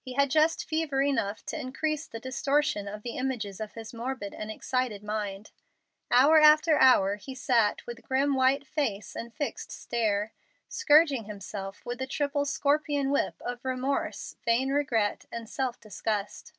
[0.00, 4.32] He had just fever enough to increase the distortion of the images of his morbid
[4.32, 5.50] and excited mind.
[6.10, 10.32] Hour after hour he sat with grim white face and fixed stare,
[10.66, 16.54] scourging himself with the triple scorpion whip of remorse, vain regret, and self disgust.